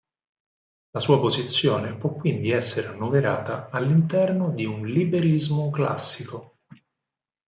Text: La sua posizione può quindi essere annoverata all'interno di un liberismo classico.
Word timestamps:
La 0.95 0.99
sua 0.99 1.19
posizione 1.19 1.95
può 1.95 2.13
quindi 2.15 2.49
essere 2.49 2.87
annoverata 2.87 3.69
all'interno 3.69 4.49
di 4.49 4.65
un 4.65 4.87
liberismo 4.87 5.69
classico. 5.69 6.61